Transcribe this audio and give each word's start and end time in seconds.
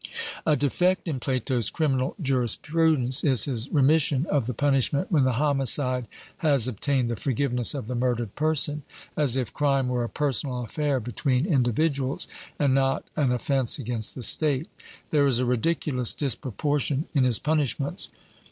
A 0.47 0.55
defect 0.57 1.07
in 1.07 1.19
Plato's 1.19 1.69
criminal 1.69 2.15
jurisprudence 2.19 3.23
is 3.23 3.43
his 3.45 3.69
remission 3.69 4.25
of 4.25 4.47
the 4.47 4.53
punishment 4.55 5.11
when 5.11 5.25
the 5.25 5.33
homicide 5.33 6.07
has 6.37 6.67
obtained 6.67 7.07
the 7.07 7.15
forgiveness 7.15 7.75
of 7.75 7.85
the 7.85 7.93
murdered 7.93 8.33
person; 8.33 8.81
as 9.15 9.37
if 9.37 9.53
crime 9.53 9.89
were 9.89 10.03
a 10.03 10.09
personal 10.09 10.63
affair 10.63 10.99
between 10.99 11.45
individuals, 11.45 12.27
and 12.57 12.73
not 12.73 13.05
an 13.15 13.31
offence 13.31 13.77
against 13.77 14.15
the 14.15 14.23
State. 14.23 14.69
There 15.11 15.27
is 15.27 15.37
a 15.37 15.45
ridiculous 15.45 16.15
disproportion 16.15 17.05
in 17.13 17.23
his 17.23 17.37
punishments. 17.37 18.09